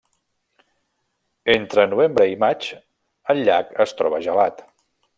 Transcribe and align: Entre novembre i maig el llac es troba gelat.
Entre 1.55 1.85
novembre 1.93 2.27
i 2.33 2.39
maig 2.47 2.67
el 3.35 3.47
llac 3.51 3.73
es 3.89 3.99
troba 4.01 4.27
gelat. 4.31 4.69